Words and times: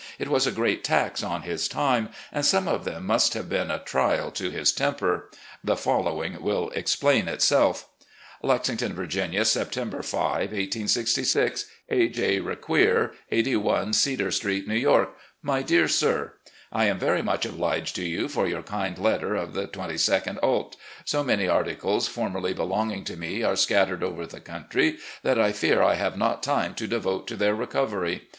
It 0.17 0.29
was 0.29 0.47
a 0.47 0.51
great 0.51 0.83
tax 0.83 1.21
on 1.21 1.43
his 1.43 1.67
time, 1.67 2.09
and 2.31 2.43
some 2.43 2.67
of 2.67 2.85
them 2.85 3.05
must 3.05 3.35
have 3.35 3.47
been 3.47 3.69
a 3.69 3.77
trial 3.77 4.31
to 4.31 4.49
his 4.49 4.71
temper. 4.71 5.29
The 5.63 5.75
following 5.75 6.41
will 6.41 6.71
explain 6.71 7.27
itself: 7.27 7.87
"Lexington, 8.41 8.93
Virginia, 8.95 9.45
September 9.45 10.01
5, 10.01 10.53
1866. 10.53 11.67
"A. 11.89 12.09
J. 12.09 12.39
Requier, 12.39 13.11
"81 13.29 13.93
Cedar 13.93 14.31
St., 14.31 14.67
New 14.67 14.73
York." 14.73 15.11
My 15.53 15.61
Dear 15.61 15.87
Sir; 15.87 16.33
I 16.71 16.85
am 16.85 16.97
very 16.97 17.21
much 17.21 17.45
obliged 17.45 17.95
to 17.97 18.03
you 18.03 18.27
for 18.27 18.47
your 18.47 18.63
kind 18.63 18.97
letter 18.97 19.35
of 19.35 19.53
the 19.53 19.67
2 19.67 19.79
2d 19.81 20.39
ult. 20.41 20.77
So 21.05 21.23
many 21.23 21.47
articles 21.47 22.07
formerly 22.07 22.53
be 22.55 22.63
longing 22.63 23.03
to 23.03 23.15
me 23.15 23.43
are 23.43 23.55
scattered 23.55 24.01
over 24.03 24.25
the 24.25 24.39
country 24.41 24.97
that 25.21 25.37
I 25.39 25.51
fear 25.51 25.83
I 25.83 25.93
have 25.93 26.17
not 26.17 26.41
time 26.41 26.73
to 26.73 26.87
devote 26.87 27.27
to 27.27 27.35
their 27.35 27.53
recovery. 27.53 28.29